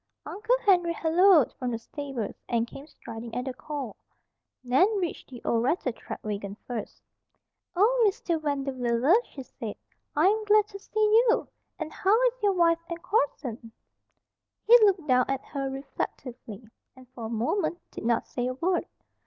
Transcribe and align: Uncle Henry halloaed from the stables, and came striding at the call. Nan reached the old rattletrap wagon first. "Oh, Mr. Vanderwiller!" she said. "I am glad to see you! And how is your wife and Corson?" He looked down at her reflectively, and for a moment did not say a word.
Uncle 0.25 0.55
Henry 0.65 0.93
halloaed 0.93 1.53
from 1.59 1.69
the 1.69 1.77
stables, 1.77 2.33
and 2.49 2.65
came 2.65 2.87
striding 2.87 3.35
at 3.35 3.45
the 3.45 3.53
call. 3.53 3.95
Nan 4.63 4.87
reached 4.97 5.29
the 5.29 5.43
old 5.45 5.61
rattletrap 5.63 6.23
wagon 6.23 6.57
first. 6.65 7.03
"Oh, 7.75 8.03
Mr. 8.07 8.41
Vanderwiller!" 8.41 9.13
she 9.25 9.43
said. 9.43 9.75
"I 10.15 10.25
am 10.25 10.43
glad 10.45 10.65
to 10.69 10.79
see 10.79 10.91
you! 11.27 11.47
And 11.77 11.93
how 11.93 12.19
is 12.29 12.41
your 12.41 12.53
wife 12.53 12.79
and 12.89 12.99
Corson?" 13.03 13.71
He 14.65 14.75
looked 14.79 15.05
down 15.07 15.25
at 15.27 15.45
her 15.45 15.69
reflectively, 15.69 16.67
and 16.95 17.07
for 17.09 17.25
a 17.25 17.29
moment 17.29 17.77
did 17.91 18.03
not 18.03 18.25
say 18.25 18.47
a 18.47 18.55
word. 18.55 18.87